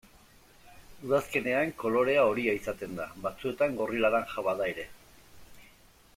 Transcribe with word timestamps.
Udazkenean 1.07 1.73
kolorea 1.83 2.23
horia 2.31 2.57
izaten 2.61 2.97
da, 3.01 3.07
batzuetan 3.27 3.77
gorri-laranja 3.83 4.47
bada 4.49 4.71
ere. 4.75 4.89